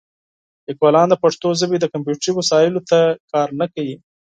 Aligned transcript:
لیکوالان 0.67 1.07
د 1.09 1.15
پښتو 1.23 1.47
ژبې 1.59 1.77
د 1.79 1.85
کمپیوټري 1.93 2.31
وسایلو 2.33 2.81
ته 2.89 2.99
کار 3.31 3.49
نه 3.59 3.65
کوي. 3.73 3.95